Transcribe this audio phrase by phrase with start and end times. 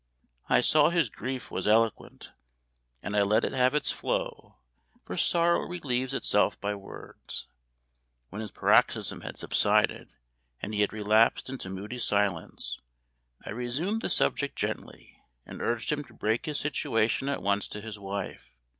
[0.49, 2.31] I saw his grief was eloquent,
[3.03, 4.55] and I let it have its flow;
[5.05, 7.47] for sorrow relieves itself by words.
[8.29, 10.11] When his paroxysm had subsided,
[10.59, 12.79] and he had relapsed into moody silence,
[13.45, 17.79] I resumed the subject gently, and urged him to break his situation at once to
[17.79, 18.55] his wife.